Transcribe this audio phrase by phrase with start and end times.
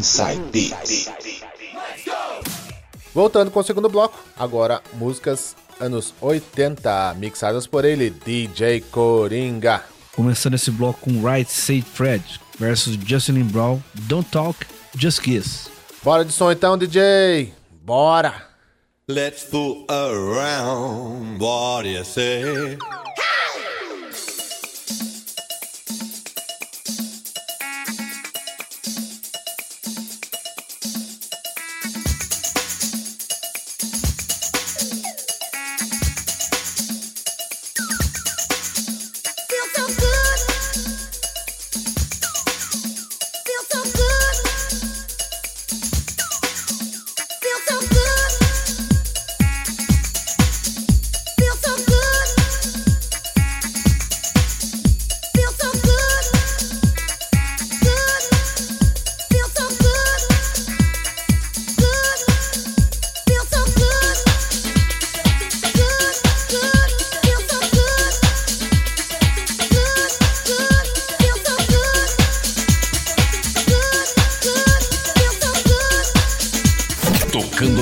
[0.00, 1.10] Inside Beats.
[3.12, 9.84] Voltando com o segundo bloco, agora músicas anos 80, mixadas por ele, DJ Coringa.
[10.16, 12.24] Começando esse bloco com Right Said Fred
[12.58, 14.66] versus Justin Brown, Don't Talk,
[14.96, 15.68] Just Kiss.
[16.02, 17.52] Bora de som então, DJ!
[17.82, 18.48] Bora!
[19.06, 22.78] Let's fool around, what do you say?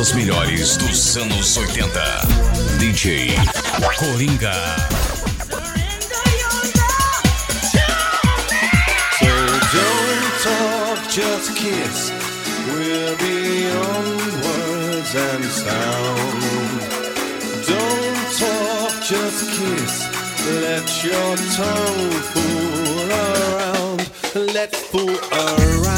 [0.08, 1.88] os melhores dos anos 80.
[2.78, 3.34] DJ
[3.98, 4.54] Coringa.
[9.18, 9.34] So
[9.74, 12.12] don't talk, just kiss.
[12.68, 16.40] We're beyond words and sound.
[17.66, 19.94] Don't talk, just kiss.
[20.62, 24.10] Let your tongue fool around.
[24.54, 25.97] Let's fool around.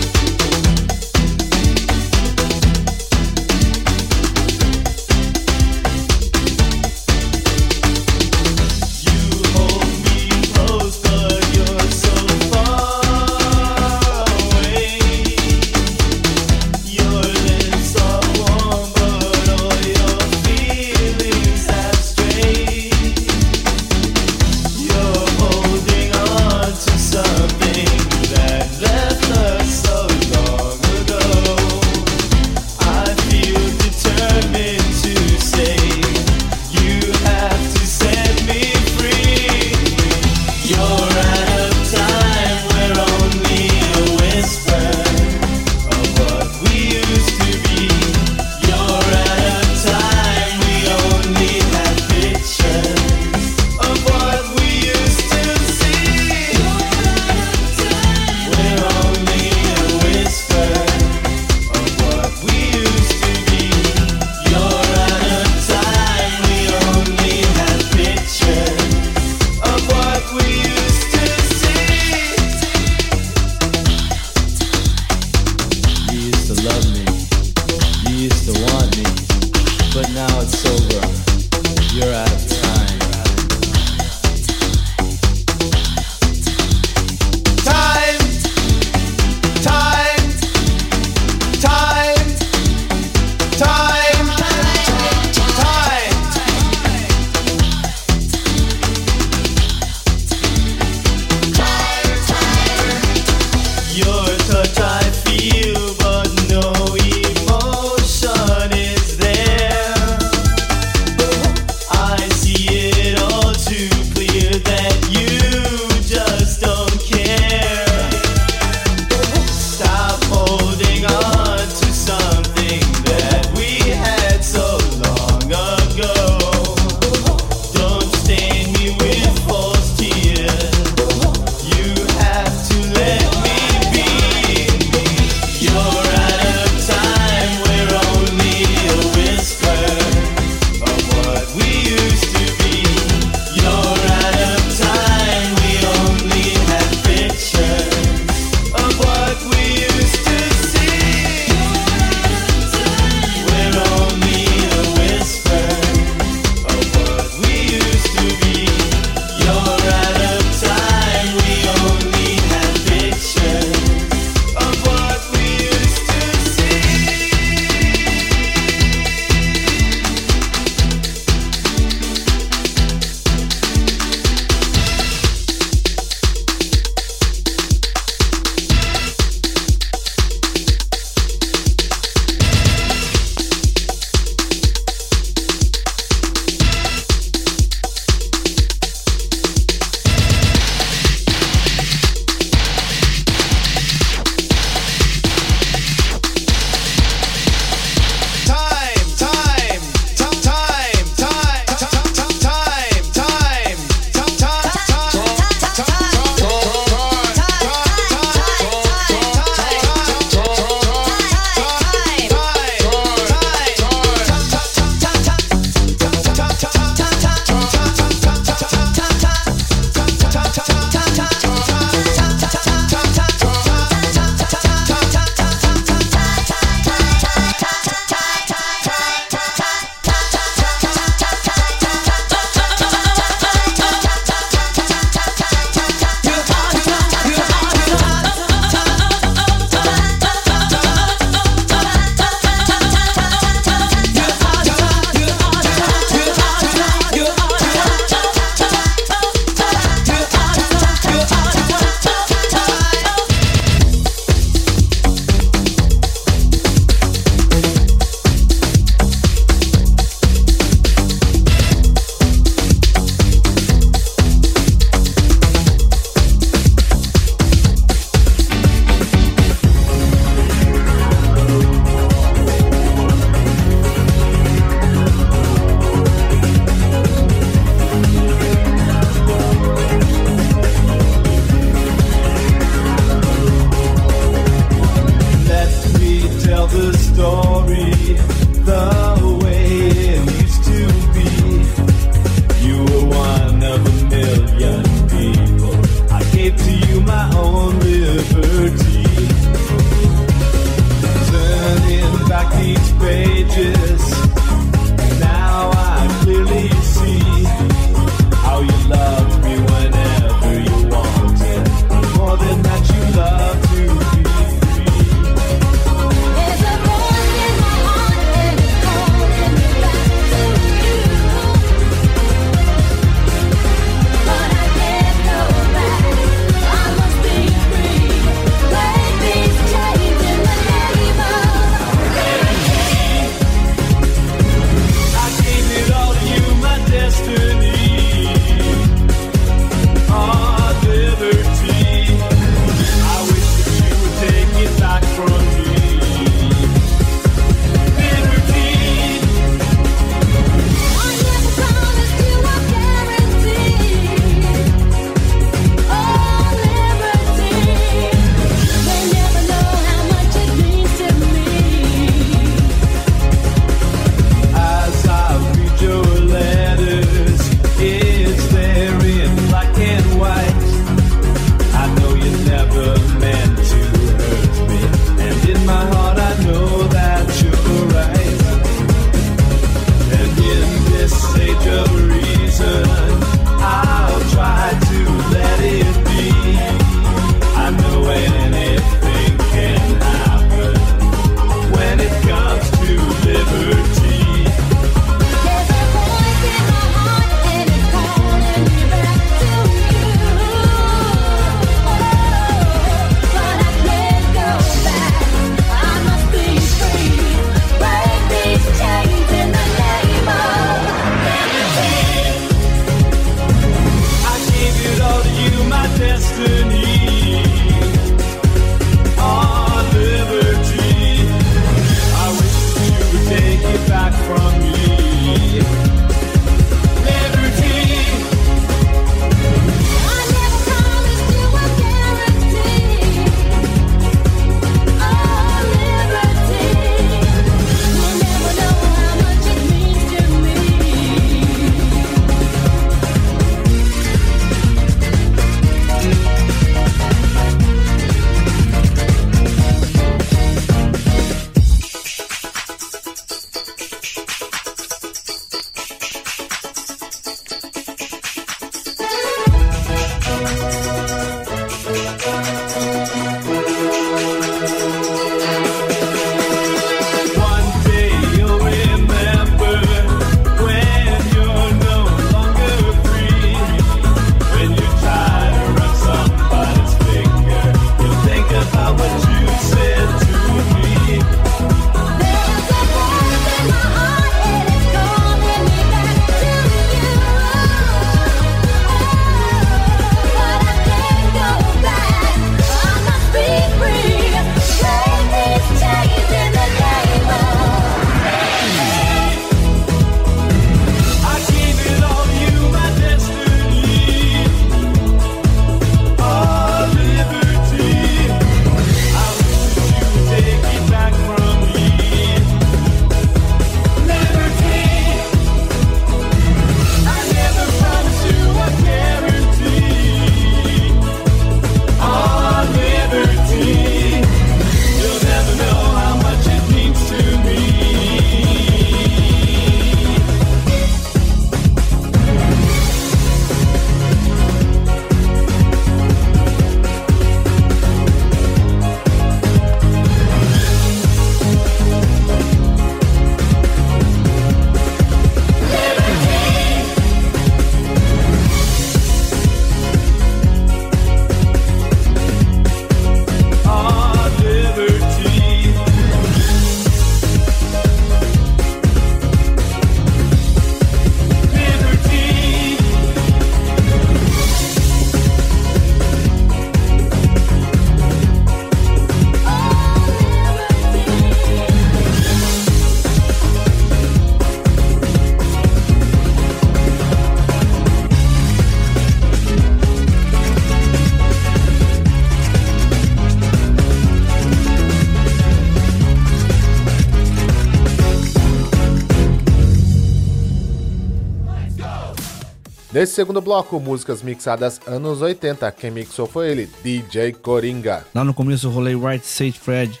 [592.98, 595.70] Nesse segundo bloco, músicas mixadas anos 80.
[595.70, 598.04] Quem mixou foi ele, DJ Coringa.
[598.12, 600.00] Lá no começo eu rolei Right Said Fred,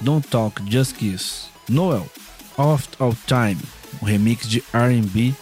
[0.00, 1.48] Don't Talk, Just Kiss.
[1.68, 2.06] Noel,
[2.56, 3.60] Off of Time,
[4.00, 5.34] um remix de R&B,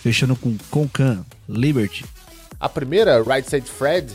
[0.00, 2.04] fechando com Concan, Liberty.
[2.60, 4.12] A primeira, Right Said Fred,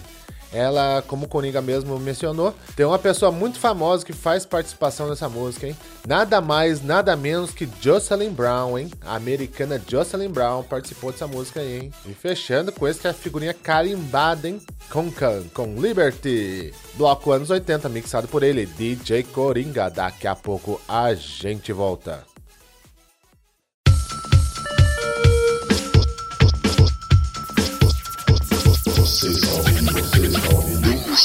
[0.52, 5.28] ela, como o Coringa mesmo mencionou, tem uma pessoa muito famosa que faz participação nessa
[5.28, 5.78] música, hein?
[6.08, 8.92] Nada mais, nada menos que Jocelyn Brown, hein?
[9.06, 11.94] A americana Jocelyn Brown participou dessa música aí, hein?
[12.06, 14.62] E fechando com essa figurinha carimbada, hein?
[14.92, 15.08] Com
[15.54, 16.74] com Liberty.
[16.96, 19.90] Bloco anos 80, mixado por ele, DJ Coringa.
[19.90, 22.37] Daqui a pouco a gente volta.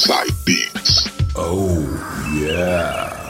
[0.02, 1.08] side beats.
[1.36, 1.78] Oh,
[2.34, 3.21] yeah.